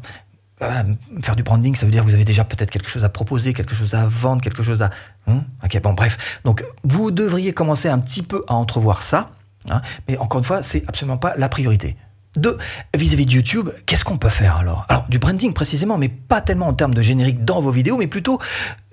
Faire 1.22 1.36
du 1.36 1.44
branding, 1.44 1.76
ça 1.76 1.86
veut 1.86 1.92
dire 1.92 2.04
que 2.06 2.08
vous 2.08 2.16
avez 2.16 2.24
déjà 2.24 2.46
peut-être 2.46 2.72
quelque 2.72 2.88
chose 2.88 3.04
à 3.04 3.10
proposer, 3.10 3.52
quelque 3.52 3.76
chose 3.76 3.96
à 3.96 4.08
vendre, 4.08 4.42
quelque 4.42 4.64
chose 4.64 4.82
à... 4.82 4.92
Hmm 5.28 5.40
ok, 5.62 5.82
bon, 5.82 5.92
bref. 5.92 6.40
Donc, 6.46 6.64
vous 6.86 7.12
devriez 7.12 7.52
commencer 7.52 7.90
un 7.90 8.00
petit 8.00 8.22
peu 8.22 8.46
à 8.48 8.54
entrevoir 8.54 9.04
ça. 9.04 9.32
Hein, 9.70 9.82
mais 10.08 10.18
encore 10.18 10.40
une 10.40 10.46
fois, 10.46 10.64
c'est 10.64 10.88
absolument 10.88 11.18
pas 11.18 11.34
la 11.36 11.50
priorité. 11.50 11.98
Deux, 12.36 12.58
vis-à-vis 12.96 13.28
de 13.28 13.32
YouTube, 13.32 13.70
qu'est-ce 13.86 14.04
qu'on 14.04 14.18
peut 14.18 14.30
faire 14.30 14.58
alors? 14.58 14.86
Alors, 14.90 15.06
du 15.08 15.20
branding 15.20 15.54
précisément, 15.54 16.00
mais 16.00 16.10
pas 16.10 16.42
tellement 16.42 16.68
en 16.68 16.74
termes 16.74 16.96
de 16.96 17.02
générique 17.02 17.46
dans 17.46 17.62
vos 17.62 17.70
vidéos, 17.70 17.98
mais 17.98 18.08
plutôt 18.08 18.40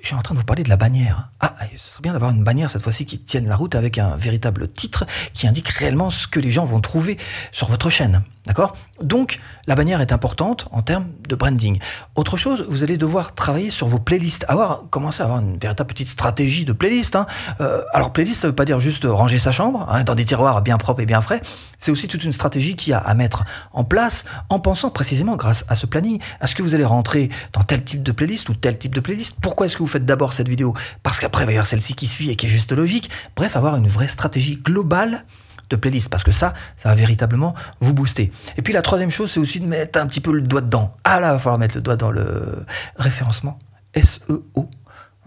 je 0.02 0.06
suis 0.06 0.16
en 0.16 0.22
train 0.22 0.34
de 0.34 0.40
vous 0.40 0.44
parler 0.44 0.62
de 0.62 0.68
la 0.68 0.76
bannière. 0.76 1.28
Ah, 1.40 1.54
ce 1.76 1.90
serait 1.90 2.02
bien 2.02 2.12
d'avoir 2.12 2.30
une 2.30 2.42
bannière 2.42 2.70
cette 2.70 2.82
fois-ci 2.82 3.06
qui 3.06 3.18
tienne 3.18 3.48
la 3.48 3.56
route 3.56 3.74
avec 3.74 3.98
un 3.98 4.16
véritable 4.16 4.68
titre 4.68 5.04
qui 5.34 5.46
indique 5.46 5.68
réellement 5.68 6.10
ce 6.10 6.26
que 6.26 6.40
les 6.40 6.50
gens 6.50 6.64
vont 6.64 6.80
trouver 6.80 7.18
sur 7.52 7.68
votre 7.68 7.90
chaîne. 7.90 8.22
D'accord? 8.46 8.74
Donc, 9.02 9.38
la 9.66 9.74
bannière 9.74 10.00
est 10.00 10.12
importante 10.12 10.66
en 10.72 10.80
termes 10.80 11.06
de 11.28 11.34
branding. 11.34 11.78
Autre 12.16 12.38
chose, 12.38 12.64
vous 12.68 12.82
allez 12.82 12.96
devoir 12.96 13.34
travailler 13.34 13.68
sur 13.68 13.86
vos 13.86 13.98
playlists. 13.98 14.46
Avoir, 14.48 14.88
commencer 14.88 15.22
à 15.22 15.26
avoir 15.26 15.40
une 15.40 15.58
véritable 15.58 15.88
petite 15.88 16.08
stratégie 16.08 16.64
de 16.64 16.72
playlist. 16.72 17.16
Hein. 17.16 17.26
Euh, 17.60 17.82
alors, 17.92 18.12
playlist, 18.12 18.40
ça 18.40 18.48
veut 18.48 18.54
pas 18.54 18.64
dire 18.64 18.80
juste 18.80 19.04
ranger 19.04 19.38
sa 19.38 19.52
chambre 19.52 19.86
hein, 19.90 20.04
dans 20.04 20.14
des 20.14 20.24
tiroirs 20.24 20.62
bien 20.62 20.78
propres 20.78 21.02
et 21.02 21.06
bien 21.06 21.20
frais. 21.20 21.42
C'est 21.78 21.90
aussi 21.90 22.08
toute 22.08 22.24
une 22.24 22.32
stratégie 22.32 22.76
qui 22.76 22.94
a 22.94 22.98
à 22.98 23.14
mettre 23.14 23.44
en 23.72 23.84
place 23.84 24.24
en 24.48 24.58
pensant 24.58 24.90
précisément, 24.90 25.36
grâce 25.36 25.64
à 25.68 25.76
ce 25.76 25.84
planning, 25.84 26.18
à 26.40 26.46
ce 26.46 26.54
que 26.54 26.62
vous 26.62 26.74
allez 26.74 26.84
rentrer 26.84 27.28
dans 27.52 27.62
tel 27.62 27.84
type 27.84 28.02
de 28.02 28.12
playlist 28.12 28.48
ou 28.48 28.54
tel 28.54 28.78
type 28.78 28.94
de 28.94 29.00
playlist. 29.00 29.36
Pourquoi 29.40 29.66
est-ce 29.66 29.76
que 29.76 29.82
vous 29.82 29.86
faites 29.90 30.06
d'abord 30.06 30.32
cette 30.32 30.48
vidéo 30.48 30.74
parce 31.02 31.20
qu'après 31.20 31.44
il 31.44 31.46
va 31.46 31.52
y 31.52 31.54
avoir 31.56 31.66
celle-ci 31.66 31.94
qui 31.94 32.06
suit 32.06 32.30
et 32.30 32.36
qui 32.36 32.46
est 32.46 32.50
juste 32.50 32.72
logique. 32.72 33.10
Bref, 33.36 33.56
avoir 33.56 33.76
une 33.76 33.88
vraie 33.88 34.08
stratégie 34.08 34.56
globale 34.56 35.24
de 35.70 35.76
playlist 35.76 36.08
parce 36.08 36.24
que 36.24 36.32
ça, 36.32 36.52
ça 36.76 36.90
va 36.90 36.94
véritablement 36.94 37.54
vous 37.80 37.94
booster. 37.94 38.30
Et 38.56 38.62
puis 38.62 38.72
la 38.72 38.82
troisième 38.82 39.10
chose, 39.10 39.30
c'est 39.30 39.40
aussi 39.40 39.60
de 39.60 39.66
mettre 39.66 39.98
un 39.98 40.06
petit 40.06 40.20
peu 40.20 40.32
le 40.32 40.42
doigt 40.42 40.60
dedans. 40.60 40.94
Ah 41.04 41.20
là, 41.20 41.28
il 41.28 41.32
va 41.32 41.38
falloir 41.38 41.58
mettre 41.58 41.76
le 41.76 41.80
doigt 41.80 41.96
dans 41.96 42.10
le 42.10 42.64
référencement 42.96 43.58
SEO. 43.94 44.70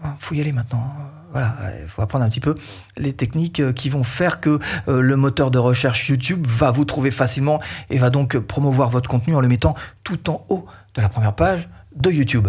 Hein, 0.02 0.16
faut 0.18 0.34
y 0.34 0.40
aller 0.40 0.52
maintenant. 0.52 0.92
Voilà, 1.32 1.56
il 1.82 1.88
faut 1.88 2.02
apprendre 2.02 2.24
un 2.24 2.28
petit 2.28 2.40
peu 2.40 2.54
les 2.96 3.12
techniques 3.12 3.58
euh, 3.58 3.72
qui 3.72 3.88
vont 3.88 4.04
faire 4.04 4.40
que 4.40 4.60
euh, 4.86 5.00
le 5.00 5.16
moteur 5.16 5.50
de 5.50 5.58
recherche 5.58 6.08
YouTube 6.08 6.46
va 6.46 6.70
vous 6.70 6.84
trouver 6.84 7.10
facilement 7.10 7.60
et 7.90 7.98
va 7.98 8.10
donc 8.10 8.38
promouvoir 8.38 8.88
votre 8.90 9.10
contenu 9.10 9.34
en 9.34 9.40
le 9.40 9.48
mettant 9.48 9.74
tout 10.04 10.30
en 10.30 10.46
haut 10.48 10.66
de 10.94 11.00
la 11.00 11.08
première 11.08 11.34
page 11.34 11.68
de 11.96 12.10
YouTube. 12.10 12.48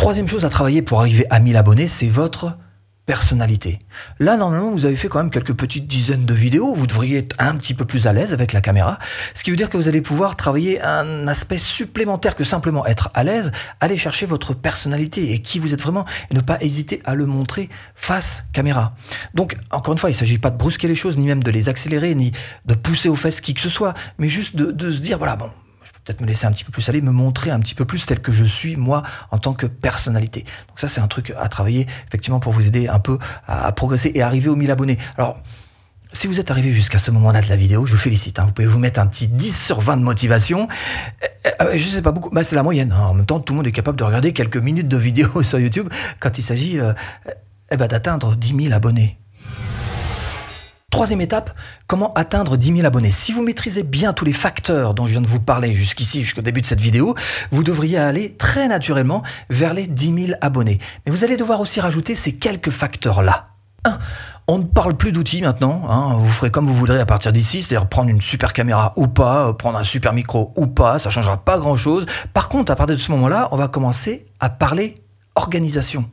Troisième 0.00 0.28
chose 0.28 0.46
à 0.46 0.48
travailler 0.48 0.80
pour 0.80 1.00
arriver 1.00 1.26
à 1.28 1.40
1000 1.40 1.58
abonnés, 1.58 1.86
c'est 1.86 2.06
votre 2.06 2.56
personnalité. 3.04 3.80
Là, 4.18 4.38
normalement, 4.38 4.70
vous 4.70 4.86
avez 4.86 4.96
fait 4.96 5.08
quand 5.08 5.18
même 5.18 5.30
quelques 5.30 5.52
petites 5.52 5.86
dizaines 5.86 6.24
de 6.24 6.32
vidéos, 6.32 6.72
vous 6.72 6.86
devriez 6.86 7.18
être 7.18 7.36
un 7.38 7.54
petit 7.56 7.74
peu 7.74 7.84
plus 7.84 8.06
à 8.06 8.14
l'aise 8.14 8.32
avec 8.32 8.54
la 8.54 8.62
caméra, 8.62 8.98
ce 9.34 9.44
qui 9.44 9.50
veut 9.50 9.58
dire 9.58 9.68
que 9.68 9.76
vous 9.76 9.88
allez 9.88 10.00
pouvoir 10.00 10.36
travailler 10.36 10.80
un 10.80 11.28
aspect 11.28 11.58
supplémentaire 11.58 12.34
que 12.34 12.44
simplement 12.44 12.86
être 12.86 13.10
à 13.12 13.24
l'aise, 13.24 13.52
aller 13.80 13.98
chercher 13.98 14.24
votre 14.24 14.54
personnalité 14.54 15.34
et 15.34 15.40
qui 15.40 15.58
vous 15.58 15.74
êtes 15.74 15.82
vraiment 15.82 16.06
et 16.30 16.34
ne 16.34 16.40
pas 16.40 16.56
hésiter 16.62 17.02
à 17.04 17.14
le 17.14 17.26
montrer 17.26 17.68
face 17.94 18.44
caméra. 18.54 18.94
Donc, 19.34 19.58
encore 19.70 19.92
une 19.92 19.98
fois, 19.98 20.08
il 20.08 20.14
ne 20.14 20.18
s'agit 20.18 20.38
pas 20.38 20.48
de 20.48 20.56
brusquer 20.56 20.88
les 20.88 20.94
choses, 20.94 21.18
ni 21.18 21.26
même 21.26 21.42
de 21.42 21.50
les 21.50 21.68
accélérer, 21.68 22.14
ni 22.14 22.32
de 22.64 22.72
pousser 22.72 23.10
aux 23.10 23.16
fesses 23.16 23.42
qui 23.42 23.52
que 23.52 23.60
ce 23.60 23.68
soit, 23.68 23.92
mais 24.16 24.30
juste 24.30 24.56
de, 24.56 24.72
de 24.72 24.92
se 24.92 25.00
dire, 25.00 25.18
voilà, 25.18 25.36
bon, 25.36 25.50
peut-être 26.04 26.20
me 26.20 26.26
laisser 26.26 26.46
un 26.46 26.52
petit 26.52 26.64
peu 26.64 26.72
plus 26.72 26.88
aller, 26.88 27.00
me 27.00 27.10
montrer 27.10 27.50
un 27.50 27.60
petit 27.60 27.74
peu 27.74 27.84
plus 27.84 28.04
tel 28.06 28.20
que 28.20 28.32
je 28.32 28.44
suis 28.44 28.76
moi 28.76 29.02
en 29.30 29.38
tant 29.38 29.54
que 29.54 29.66
personnalité. 29.66 30.44
Donc 30.68 30.80
ça 30.80 30.88
c'est 30.88 31.00
un 31.00 31.08
truc 31.08 31.32
à 31.38 31.48
travailler 31.48 31.86
effectivement 32.08 32.40
pour 32.40 32.52
vous 32.52 32.66
aider 32.66 32.88
un 32.88 32.98
peu 32.98 33.18
à, 33.46 33.70
progresser 33.72 34.12
et 34.14 34.22
arriver 34.22 34.48
aux 34.48 34.56
1000 34.56 34.70
abonnés. 34.70 34.98
Alors 35.16 35.40
si 36.12 36.26
vous 36.26 36.40
êtes 36.40 36.50
arrivé 36.50 36.72
jusqu'à 36.72 36.98
ce 36.98 37.12
moment-là 37.12 37.40
de 37.40 37.48
la 37.48 37.56
vidéo, 37.56 37.86
je 37.86 37.92
vous 37.92 37.98
félicite. 37.98 38.40
Hein. 38.40 38.46
Vous 38.46 38.52
pouvez 38.52 38.66
vous 38.66 38.80
mettre 38.80 38.98
un 38.98 39.06
petit 39.06 39.28
10 39.28 39.66
sur 39.66 39.80
20 39.80 39.98
de 39.98 40.02
motivation. 40.02 40.66
Euh, 41.22 41.50
euh, 41.62 41.72
je 41.76 41.84
sais 41.84 42.02
pas 42.02 42.10
beaucoup, 42.10 42.30
bah, 42.30 42.42
c'est 42.42 42.56
la 42.56 42.64
moyenne. 42.64 42.92
Hein. 42.92 43.02
En 43.02 43.14
même 43.14 43.26
temps, 43.26 43.38
tout 43.38 43.52
le 43.52 43.58
monde 43.58 43.66
est 43.68 43.72
capable 43.72 43.96
de 43.96 44.02
regarder 44.02 44.32
quelques 44.32 44.56
minutes 44.56 44.88
de 44.88 44.96
vidéo 44.96 45.42
sur 45.42 45.60
YouTube 45.60 45.88
quand 46.18 46.36
il 46.36 46.42
s'agit 46.42 46.80
euh, 46.80 46.92
eh 47.70 47.76
ben, 47.76 47.86
d'atteindre 47.86 48.34
10 48.34 48.64
000 48.64 48.74
abonnés. 48.74 49.19
Troisième 50.90 51.20
étape, 51.20 51.56
comment 51.86 52.12
atteindre 52.14 52.56
10 52.56 52.74
000 52.74 52.86
abonnés? 52.86 53.12
Si 53.12 53.32
vous 53.32 53.42
maîtrisez 53.42 53.84
bien 53.84 54.12
tous 54.12 54.24
les 54.24 54.32
facteurs 54.32 54.92
dont 54.92 55.06
je 55.06 55.12
viens 55.12 55.20
de 55.20 55.26
vous 55.26 55.38
parler 55.38 55.72
jusqu'ici, 55.76 56.24
jusqu'au 56.24 56.42
début 56.42 56.62
de 56.62 56.66
cette 56.66 56.80
vidéo, 56.80 57.14
vous 57.52 57.62
devriez 57.62 57.96
aller 57.96 58.34
très 58.36 58.66
naturellement 58.66 59.22
vers 59.50 59.72
les 59.72 59.86
10 59.86 60.26
000 60.26 60.38
abonnés. 60.40 60.78
Mais 61.06 61.12
vous 61.12 61.22
allez 61.22 61.36
devoir 61.36 61.60
aussi 61.60 61.80
rajouter 61.80 62.16
ces 62.16 62.34
quelques 62.34 62.70
facteurs-là. 62.70 63.50
1. 63.84 63.98
On 64.48 64.58
ne 64.58 64.64
parle 64.64 64.96
plus 64.96 65.12
d'outils 65.12 65.42
maintenant. 65.42 65.86
Hein. 65.88 66.16
Vous 66.18 66.28
ferez 66.28 66.50
comme 66.50 66.66
vous 66.66 66.74
voudrez 66.74 66.98
à 66.98 67.06
partir 67.06 67.32
d'ici, 67.32 67.62
c'est-à-dire 67.62 67.88
prendre 67.88 68.10
une 68.10 68.20
super 68.20 68.52
caméra 68.52 68.92
ou 68.96 69.06
pas, 69.06 69.52
prendre 69.54 69.78
un 69.78 69.84
super 69.84 70.12
micro 70.12 70.52
ou 70.56 70.66
pas, 70.66 70.98
ça 70.98 71.08
changera 71.08 71.36
pas 71.36 71.56
grand-chose. 71.58 72.04
Par 72.34 72.48
contre, 72.48 72.72
à 72.72 72.76
partir 72.76 72.96
de 72.96 73.00
ce 73.00 73.12
moment-là, 73.12 73.48
on 73.52 73.56
va 73.56 73.68
commencer 73.68 74.26
à 74.40 74.50
parler 74.50 74.96
organisation. 75.34 76.10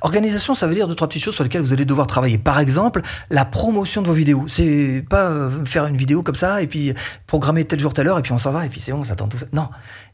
Organisation, 0.00 0.54
ça 0.54 0.66
veut 0.66 0.74
dire 0.74 0.88
deux, 0.88 0.94
trois 0.94 1.08
petites 1.08 1.22
choses 1.22 1.34
sur 1.34 1.44
lesquelles 1.44 1.62
vous 1.62 1.72
allez 1.72 1.84
devoir 1.84 2.06
travailler. 2.06 2.38
Par 2.38 2.60
exemple, 2.60 3.02
la 3.28 3.44
promotion 3.44 4.00
de 4.02 4.06
vos 4.06 4.12
vidéos. 4.12 4.44
C'est 4.48 5.04
pas 5.08 5.28
euh, 5.28 5.64
faire 5.64 5.86
une 5.86 5.96
vidéo 5.96 6.22
comme 6.22 6.34
ça 6.34 6.62
et 6.62 6.66
puis 6.66 6.94
programmer 7.26 7.64
tel 7.64 7.80
jour, 7.80 7.92
telle 7.92 8.08
heure 8.08 8.18
et 8.18 8.22
puis 8.22 8.32
on 8.32 8.38
s'en 8.38 8.52
va 8.52 8.64
et 8.66 8.68
puis 8.68 8.80
c'est 8.80 8.92
bon, 8.92 9.04
ça 9.04 9.16
tend 9.16 9.28
tout 9.28 9.38
ça. 9.38 9.46
Non, 9.52 9.68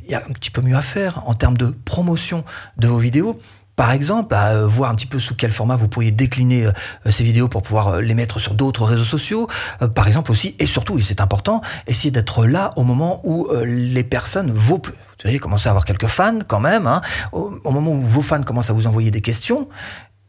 il 0.04 0.10
y 0.10 0.14
a 0.14 0.18
un 0.18 0.32
petit 0.32 0.50
peu 0.50 0.62
mieux 0.62 0.76
à 0.76 0.82
faire 0.82 1.22
en 1.28 1.34
termes 1.34 1.56
de 1.56 1.74
promotion 1.84 2.44
de 2.76 2.88
vos 2.88 2.98
vidéos. 2.98 3.40
Par 3.76 3.92
exemple, 3.92 4.34
à 4.34 4.52
euh, 4.52 4.66
voir 4.66 4.90
un 4.90 4.94
petit 4.94 5.06
peu 5.06 5.20
sous 5.20 5.34
quel 5.34 5.52
format 5.52 5.76
vous 5.76 5.88
pourriez 5.88 6.10
décliner 6.10 6.66
euh, 6.66 6.72
ces 7.10 7.24
vidéos 7.24 7.48
pour 7.48 7.62
pouvoir 7.62 8.00
les 8.00 8.14
mettre 8.14 8.40
sur 8.40 8.54
d'autres 8.54 8.84
réseaux 8.84 9.04
sociaux. 9.04 9.48
Par 9.94 10.06
exemple 10.06 10.30
aussi, 10.30 10.56
et 10.58 10.66
surtout, 10.66 10.98
et 10.98 11.02
c'est 11.02 11.20
important, 11.20 11.60
essayer 11.86 12.10
d'être 12.10 12.46
là 12.46 12.70
au 12.76 12.82
moment 12.82 13.20
où 13.24 13.48
les 13.64 14.04
personnes, 14.04 14.50
vous 14.50 14.80
avez 15.24 15.38
commencé 15.38 15.68
à 15.68 15.70
avoir 15.70 15.84
quelques 15.84 16.06
fans 16.06 16.38
quand 16.46 16.60
même. 16.60 16.86
Hein. 16.86 17.00
Au, 17.32 17.70
moment 17.70 17.92
où 17.92 18.00
vos 18.00 18.22
fans 18.22 18.42
commencent 18.42 18.70
à 18.70 18.72
vous 18.72 18.86
envoyer 18.86 19.10
des 19.10 19.20
questions, 19.20 19.68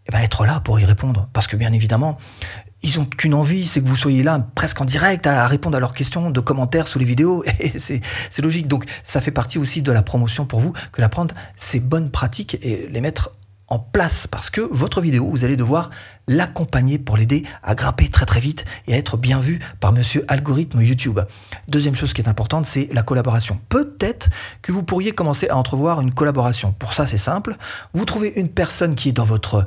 eh 0.08 0.12
ben 0.12 0.20
être 0.20 0.46
là 0.46 0.60
pour 0.60 0.80
y 0.80 0.86
répondre. 0.86 1.30
Parce 1.34 1.48
que 1.48 1.56
bien 1.56 1.74
évidemment, 1.74 2.18
ils 2.84 3.00
ont 3.00 3.06
qu'une 3.06 3.34
envie, 3.34 3.68
c'est 3.68 3.82
que 3.82 3.88
vous 3.88 3.96
soyez 3.96 4.24
là 4.24 4.48
presque 4.56 4.80
en 4.80 4.86
direct 4.86 5.28
à 5.28 5.48
répondre 5.48 5.76
à 5.78 5.80
leurs 5.80 5.94
questions, 5.94 6.30
de 6.30 6.40
commentaires 6.40 6.88
sous 6.88 7.00
les 7.00 7.06
vidéos. 7.06 7.44
Et 7.60 7.74
c'est 7.80 8.42
logique. 8.42 8.68
Donc 8.68 8.86
ça 9.04 9.22
fait 9.22 9.32
partie 9.32 9.58
aussi 9.58 9.82
de 9.82 9.92
la 9.92 10.02
promotion 10.02 10.46
pour 10.46 10.60
vous 10.60 10.74
que 10.92 11.02
d'apprendre 11.02 11.34
ces 11.56 11.80
bonnes 11.80 12.12
pratiques 12.12 12.58
et 12.62 12.88
les 12.90 13.02
mettre 13.02 13.32
en 13.68 13.80
place 13.80 14.28
parce 14.28 14.50
que 14.50 14.62
votre 14.62 15.02
vidéo, 15.02 15.28
vous 15.30 15.44
allez 15.44 15.58
devoir 15.58 15.90
l'accompagner 16.28 16.98
pour 16.98 17.18
l'aider 17.18 17.44
à 17.64 17.76
grimper 17.76 18.10
très 18.10 18.26
très 18.26 18.40
vite 18.40 18.66
et 18.88 18.94
à 18.94 18.98
être 18.98 19.18
bien 19.18 19.40
vu 19.40 19.60
par 19.80 19.94
monsieur 19.94 20.26
algorithme 20.28 20.82
YouTube. 20.82 21.20
Deuxième 21.68 21.96
chose 21.96 22.14
qui 22.14 22.22
est 22.22 22.30
importante, 22.30 22.66
c'est 22.66 22.90
la 22.94 23.04
collaboration. 23.04 23.60
Peut-être 23.70 24.30
que 24.62 24.72
vous 24.72 24.84
pourriez 24.84 25.12
commencer 25.12 25.50
à 25.50 25.58
entrevoir 25.58 26.02
une 26.02 26.14
collaboration. 26.14 26.74
Pour 26.78 26.94
ça, 26.94 27.06
c'est 27.06 27.18
simple. 27.18 27.56
Vous 27.94 28.06
trouvez 28.06 28.40
une 28.40 28.50
personne 28.50 28.96
qui 28.96 29.10
est 29.10 29.14
dans 29.14 29.26
votre 29.26 29.66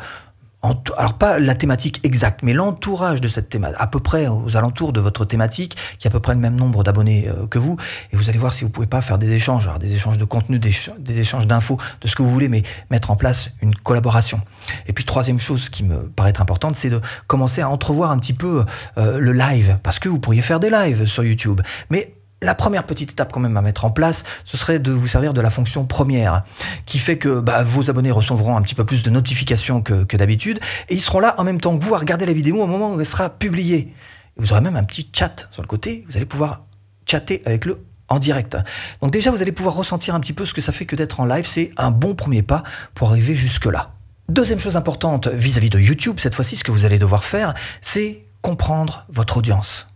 alors 0.62 1.14
pas 1.14 1.38
la 1.38 1.54
thématique 1.54 2.00
exacte, 2.04 2.40
mais 2.42 2.52
l'entourage 2.52 3.20
de 3.20 3.28
cette 3.28 3.48
thématique, 3.48 3.80
à 3.80 3.86
peu 3.86 4.00
près 4.00 4.26
aux 4.26 4.56
alentours 4.56 4.92
de 4.92 5.00
votre 5.00 5.24
thématique, 5.24 5.76
qui 5.98 6.06
a 6.06 6.10
à 6.10 6.12
peu 6.12 6.20
près 6.20 6.34
le 6.34 6.40
même 6.40 6.56
nombre 6.56 6.82
d'abonnés 6.82 7.28
euh, 7.28 7.46
que 7.46 7.58
vous, 7.58 7.76
et 8.12 8.16
vous 8.16 8.28
allez 8.28 8.38
voir 8.38 8.52
si 8.52 8.64
vous 8.64 8.70
pouvez 8.70 8.86
pas 8.86 9.00
faire 9.00 9.16
des 9.16 9.32
échanges, 9.32 9.66
alors 9.66 9.78
des 9.78 9.94
échanges 9.94 10.18
de 10.18 10.24
contenu, 10.24 10.58
des, 10.58 11.18
échanges 11.18 11.46
d'infos, 11.46 11.78
de 12.02 12.08
ce 12.08 12.14
que 12.14 12.22
vous 12.22 12.30
voulez, 12.30 12.48
mais 12.48 12.62
mettre 12.90 13.10
en 13.10 13.16
place 13.16 13.50
une 13.62 13.74
collaboration. 13.74 14.40
Et 14.86 14.92
puis 14.92 15.04
troisième 15.04 15.38
chose 15.38 15.70
qui 15.70 15.82
me 15.82 16.08
paraît 16.08 16.30
être 16.30 16.42
importante, 16.42 16.76
c'est 16.76 16.90
de 16.90 17.00
commencer 17.26 17.62
à 17.62 17.70
entrevoir 17.70 18.10
un 18.10 18.18
petit 18.18 18.34
peu 18.34 18.64
euh, 18.98 19.18
le 19.18 19.32
live, 19.32 19.78
parce 19.82 19.98
que 19.98 20.08
vous 20.08 20.18
pourriez 20.18 20.42
faire 20.42 20.60
des 20.60 20.70
lives 20.70 21.06
sur 21.06 21.24
YouTube, 21.24 21.62
mais 21.88 22.14
la 22.42 22.54
première 22.54 22.84
petite 22.84 23.12
étape 23.12 23.32
quand 23.32 23.40
même 23.40 23.56
à 23.56 23.62
mettre 23.62 23.84
en 23.84 23.90
place, 23.90 24.24
ce 24.44 24.56
serait 24.56 24.78
de 24.78 24.92
vous 24.92 25.08
servir 25.08 25.32
de 25.32 25.40
la 25.40 25.50
fonction 25.50 25.84
première, 25.84 26.42
qui 26.86 26.98
fait 26.98 27.18
que 27.18 27.40
bah, 27.40 27.62
vos 27.62 27.90
abonnés 27.90 28.10
recevront 28.10 28.56
un 28.56 28.62
petit 28.62 28.74
peu 28.74 28.84
plus 28.84 29.02
de 29.02 29.10
notifications 29.10 29.82
que, 29.82 30.16
d'habitude, 30.16 30.58
et 30.88 30.94
ils 30.94 31.00
seront 31.00 31.20
là 31.20 31.34
en 31.38 31.44
même 31.44 31.60
temps 31.60 31.76
que 31.76 31.84
vous 31.84 31.94
à 31.94 31.98
regarder 31.98 32.26
la 32.26 32.32
vidéo 32.32 32.62
au 32.62 32.66
moment 32.66 32.94
où 32.94 33.00
elle 33.00 33.06
sera 33.06 33.30
publiée. 33.30 33.92
Vous 34.36 34.52
aurez 34.52 34.60
même 34.60 34.76
un 34.76 34.84
petit 34.84 35.08
chat 35.12 35.48
sur 35.50 35.62
le 35.62 35.68
côté, 35.68 36.04
vous 36.08 36.16
allez 36.16 36.26
pouvoir 36.26 36.64
chatter 37.06 37.42
avec 37.44 37.64
le 37.64 37.78
en 38.08 38.18
direct. 38.18 38.56
Donc 39.00 39.12
déjà, 39.12 39.30
vous 39.30 39.40
allez 39.40 39.52
pouvoir 39.52 39.76
ressentir 39.76 40.16
un 40.16 40.20
petit 40.20 40.32
peu 40.32 40.44
ce 40.44 40.52
que 40.52 40.60
ça 40.60 40.72
fait 40.72 40.84
que 40.84 40.96
d'être 40.96 41.20
en 41.20 41.26
live, 41.26 41.46
c'est 41.46 41.70
un 41.76 41.92
bon 41.92 42.16
premier 42.16 42.42
pas 42.42 42.64
pour 42.94 43.10
arriver 43.10 43.36
jusque-là. 43.36 43.92
Deuxième 44.28 44.58
chose 44.58 44.76
importante 44.76 45.28
vis 45.28 45.56
à 45.56 45.60
-vis 45.60 45.70
de 45.70 45.78
YouTube, 45.78 46.18
cette 46.18 46.34
fois-ci, 46.34 46.56
ce 46.56 46.64
que 46.64 46.72
vous 46.72 46.84
allez 46.84 46.98
devoir 46.98 47.24
faire, 47.24 47.54
c'est 47.80 48.24
comprendre 48.42 49.06
votre 49.08 49.36
audience. 49.36 49.86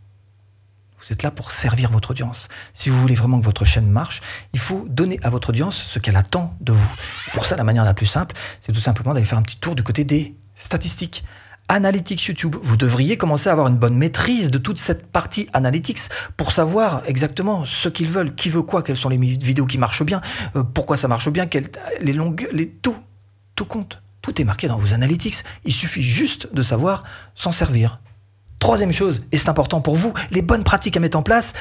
Vous 1.05 1.13
êtes 1.13 1.23
là 1.23 1.31
pour 1.31 1.51
servir 1.51 1.91
votre 1.91 2.13
audience. 2.13 2.49
Si 2.73 2.89
vous 2.89 2.99
voulez 2.99 3.15
vraiment 3.15 3.39
que 3.39 3.45
votre 3.45 3.67
chaîne 3.67 3.91
marche, 3.91 4.23
il 4.55 4.59
faut 4.59 4.87
donner 4.89 5.21
à 5.23 5.29
votre 5.29 5.51
audience 5.51 5.77
ce 5.77 5.99
qu'elle 5.99 6.17
attend 6.17 6.57
de 6.63 6.73
vous. 6.73 6.95
Pour 7.35 7.45
ça, 7.45 7.57
la 7.57 7.65
manière 7.65 7.85
la 7.85 7.93
plus 7.93 8.07
simple, 8.07 8.35
c'est 8.63 8.73
tout 8.73 8.81
simplement 8.81 9.13
d'aller 9.13 9.27
faire 9.27 9.37
un 9.37 9.43
petit 9.43 9.59
tour 9.59 9.75
du 9.75 9.83
côté 9.83 10.05
des 10.05 10.35
statistiques. 10.55 11.23
Analytics 11.69 12.23
YouTube, 12.25 12.57
vous 12.63 12.79
devriez 12.79 13.19
commencer 13.19 13.51
à 13.51 13.53
avoir 13.53 13.69
une 13.69 13.77
bonne 13.77 13.97
maîtrise 13.97 14.51
de 14.51 14.57
toute 14.57 14.79
cette 14.79 15.07
partie 15.07 15.47
Analytics 15.53 16.09
pour 16.39 16.53
savoir 16.53 17.03
exactement 17.07 17.67
ce 17.67 17.91
qu'ils 17.91 18.09
veulent, 18.09 18.35
qui 18.35 18.49
veut 18.49 18.63
quoi, 18.63 18.83
quelles 18.83 18.97
sont 18.97 19.11
les 19.11 19.19
vidéos 19.19 19.67
qui 19.67 19.77
marchent 19.77 20.05
bien, 20.05 20.23
euh, 20.57 20.63
pourquoi 20.63 20.97
ça 20.97 21.09
marche 21.09 21.29
bien, 21.29 21.47
les 22.01 22.13
longues, 22.15 22.49
les 22.51 22.69
tout, 22.69 22.97
tout 23.57 23.67
compte. 23.67 24.03
Tout 24.23 24.41
est 24.41 24.45
marqué 24.45 24.69
dans 24.69 24.79
vos 24.79 24.95
Analytics. 24.95 25.45
Il 25.67 25.73
suffit 25.75 26.03
juste 26.03 26.49
de 26.55 26.63
savoir 26.63 27.05
s'en 27.35 27.53
servir. 27.53 28.01
Troisième 28.65 28.93
chose, 28.93 29.21
et 29.31 29.37
c'est 29.37 29.51
important 29.51 29.83
pour 29.83 29.95
vous, 29.95 30.15
les 30.31 30.41
bonnes 30.41 30.65
pratiques 30.65 30.97
à 30.97 31.01
mettre 31.01 31.19
en 31.19 31.23
place. 31.23 31.53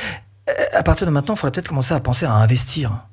Euh, 0.50 0.54
à 0.72 0.84
partir 0.84 1.06
de 1.06 1.12
maintenant, 1.12 1.34
il 1.34 1.38
faudrait 1.38 1.52
peut-être 1.52 1.68
commencer 1.68 1.94
à 1.94 2.00
penser 2.00 2.26
à 2.26 2.32
investir. 2.32 3.08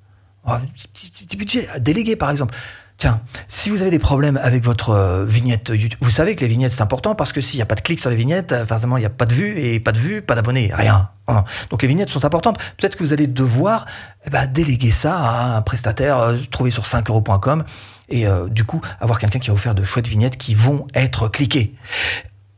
Un 0.46 0.60
petit 0.94 1.36
budget, 1.36 1.68
à 1.74 1.80
déléguer 1.80 2.14
par 2.14 2.30
exemple. 2.30 2.54
Tiens, 2.98 3.20
si 3.48 3.68
vous 3.68 3.82
avez 3.82 3.90
des 3.90 3.98
problèmes 3.98 4.36
avec 4.40 4.62
votre 4.62 4.90
euh, 4.90 5.24
vignette 5.24 5.70
YouTube, 5.70 5.98
vous 6.02 6.10
savez 6.10 6.36
que 6.36 6.42
les 6.42 6.46
vignettes 6.46 6.70
c'est 6.70 6.82
important 6.82 7.16
parce 7.16 7.32
que 7.32 7.40
s'il 7.40 7.58
n'y 7.58 7.62
a 7.62 7.66
pas 7.66 7.74
de 7.74 7.80
clics 7.80 7.98
sur 7.98 8.10
les 8.10 8.16
vignettes, 8.16 8.52
euh, 8.52 8.64
forcément 8.64 8.96
il 8.96 9.00
n'y 9.00 9.06
a 9.06 9.10
pas 9.10 9.26
de 9.26 9.34
vues 9.34 9.58
et 9.58 9.80
pas 9.80 9.90
de 9.90 9.98
vues, 9.98 10.22
pas 10.22 10.36
d'abonnés, 10.36 10.70
rien. 10.72 11.10
Hein. 11.26 11.42
Donc 11.70 11.82
les 11.82 11.88
vignettes 11.88 12.10
sont 12.10 12.24
importantes. 12.24 12.58
Peut-être 12.76 12.94
que 12.94 13.02
vous 13.02 13.12
allez 13.12 13.26
devoir 13.26 13.86
eh 14.24 14.30
ben, 14.30 14.46
déléguer 14.46 14.92
ça 14.92 15.18
à 15.18 15.56
un 15.56 15.62
prestataire 15.62 16.36
trouvé 16.52 16.70
sur 16.70 16.84
5euros.com 16.86 17.64
et 18.08 18.26
du 18.50 18.64
coup 18.64 18.80
avoir 19.00 19.18
quelqu'un 19.18 19.38
qui 19.38 19.48
va 19.48 19.54
vous 19.54 19.60
faire 19.60 19.74
de 19.74 19.84
chouettes 19.84 20.08
vignettes 20.08 20.36
qui 20.36 20.54
vont 20.54 20.86
être 20.94 21.28
cliquées. 21.28 21.74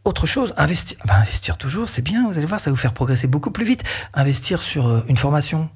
Autre 0.05 0.27
chose, 0.27 0.53
investir, 0.57 0.99
ah 1.03 1.05
bah, 1.07 1.15
investir 1.17 1.57
toujours, 1.57 1.89
c'est 1.89 2.03
bien, 2.03 2.29
vous 2.29 2.37
allez 2.37 2.47
voir, 2.47 2.59
ça 2.59 2.71
va 2.71 2.75
vous 2.75 2.81
faire 2.81 2.93
progresser 2.93 3.29
beaucoup 3.29 3.53
plus 3.53 3.65
vite. 3.65 3.85
Investir 4.15 4.61
sur 4.61 4.89
euh, 4.89 5.05
une 5.09 5.17
formation. 5.17 5.71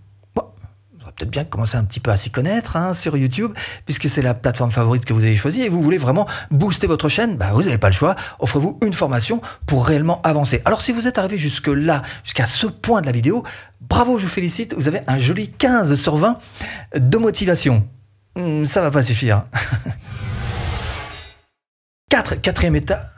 Peut-être 1.16 1.30
bien 1.30 1.44
commencer 1.44 1.78
un 1.78 1.84
petit 1.84 2.00
peu 2.00 2.10
à 2.10 2.18
s'y 2.18 2.30
connaître 2.30 2.76
hein, 2.76 2.92
sur 2.92 3.16
YouTube, 3.16 3.54
puisque 3.86 4.10
c'est 4.10 4.20
la 4.20 4.34
plateforme 4.34 4.70
favorite 4.70 5.06
que 5.06 5.14
vous 5.14 5.22
avez 5.22 5.34
choisie 5.34 5.62
et 5.62 5.70
vous 5.70 5.80
voulez 5.80 5.96
vraiment 5.96 6.28
booster 6.50 6.86
votre 6.86 7.08
chaîne, 7.08 7.38
bah, 7.38 7.52
vous 7.54 7.62
n'avez 7.62 7.78
pas 7.78 7.88
le 7.88 7.94
choix. 7.94 8.16
Offrez-vous 8.38 8.78
une 8.84 8.92
formation 8.92 9.40
pour 9.64 9.86
réellement 9.86 10.20
avancer. 10.22 10.60
Alors 10.66 10.82
si 10.82 10.92
vous 10.92 11.08
êtes 11.08 11.16
arrivé 11.16 11.38
jusque-là, 11.38 12.02
jusqu'à 12.22 12.44
ce 12.44 12.66
point 12.66 13.00
de 13.00 13.06
la 13.06 13.12
vidéo, 13.12 13.44
bravo, 13.80 14.18
je 14.18 14.24
vous 14.24 14.30
félicite, 14.30 14.74
vous 14.74 14.88
avez 14.88 15.00
un 15.06 15.18
joli 15.18 15.48
15 15.48 15.94
sur 15.94 16.18
20 16.18 16.38
de 16.96 17.16
motivation. 17.16 17.88
Hmm, 18.36 18.66
ça 18.66 18.82
va 18.82 18.90
pas 18.90 19.02
suffire. 19.02 19.46
4, 22.10 22.42
quatrième 22.42 22.76
état 22.76 23.15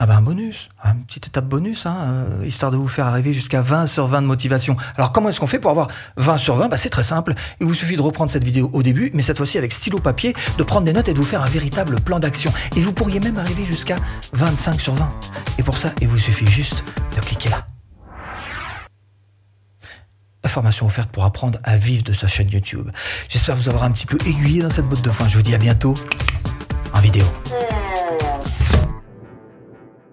ah 0.00 0.06
ben 0.06 0.16
un 0.16 0.22
bonus, 0.22 0.68
une 0.84 1.04
petite 1.04 1.26
étape 1.26 1.46
bonus, 1.46 1.84
hein, 1.84 1.96
euh, 1.98 2.46
histoire 2.46 2.70
de 2.70 2.76
vous 2.76 2.86
faire 2.86 3.06
arriver 3.06 3.32
jusqu'à 3.32 3.62
20 3.62 3.86
sur 3.86 4.06
20 4.06 4.22
de 4.22 4.26
motivation. 4.28 4.76
Alors 4.96 5.10
comment 5.10 5.28
est-ce 5.28 5.40
qu'on 5.40 5.48
fait 5.48 5.58
pour 5.58 5.72
avoir 5.72 5.88
20 6.16 6.38
sur 6.38 6.54
20 6.54 6.68
bah, 6.68 6.76
C'est 6.76 6.88
très 6.88 7.02
simple, 7.02 7.34
il 7.60 7.66
vous 7.66 7.74
suffit 7.74 7.96
de 7.96 8.02
reprendre 8.02 8.30
cette 8.30 8.44
vidéo 8.44 8.70
au 8.72 8.84
début, 8.84 9.10
mais 9.12 9.22
cette 9.22 9.38
fois-ci 9.38 9.58
avec 9.58 9.72
stylo 9.72 9.98
papier, 9.98 10.34
de 10.56 10.62
prendre 10.62 10.84
des 10.84 10.92
notes 10.92 11.08
et 11.08 11.14
de 11.14 11.18
vous 11.18 11.24
faire 11.24 11.42
un 11.42 11.48
véritable 11.48 12.00
plan 12.00 12.20
d'action. 12.20 12.52
Et 12.76 12.80
vous 12.80 12.92
pourriez 12.92 13.18
même 13.18 13.38
arriver 13.38 13.66
jusqu'à 13.66 13.96
25 14.34 14.80
sur 14.80 14.94
20. 14.94 15.12
Et 15.58 15.64
pour 15.64 15.76
ça, 15.76 15.90
il 16.00 16.06
vous 16.06 16.18
suffit 16.18 16.46
juste 16.46 16.84
de 17.16 17.20
cliquer 17.20 17.48
là. 17.48 17.66
Information 20.44 20.86
offerte 20.86 21.10
pour 21.10 21.24
apprendre 21.24 21.58
à 21.64 21.76
vivre 21.76 22.04
de 22.04 22.12
sa 22.12 22.28
chaîne 22.28 22.48
YouTube. 22.50 22.88
J'espère 23.28 23.56
vous 23.56 23.68
avoir 23.68 23.82
un 23.82 23.90
petit 23.90 24.06
peu 24.06 24.18
aiguillé 24.26 24.62
dans 24.62 24.70
cette 24.70 24.86
botte 24.86 25.02
de 25.02 25.10
fin. 25.10 25.26
Je 25.26 25.36
vous 25.36 25.42
dis 25.42 25.56
à 25.56 25.58
bientôt 25.58 25.94
en 26.94 27.00
vidéo. 27.00 27.24